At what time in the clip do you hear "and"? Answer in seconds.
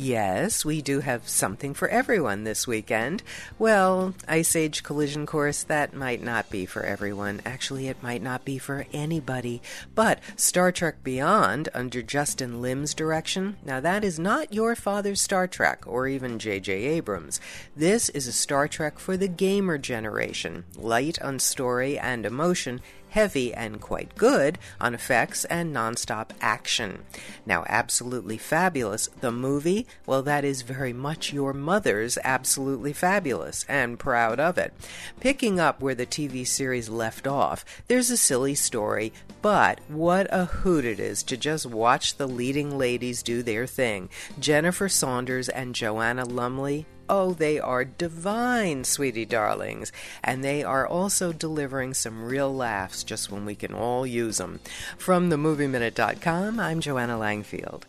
21.98-22.24, 23.54-23.80, 25.46-25.74, 33.68-33.98, 45.48-45.74, 50.22-50.44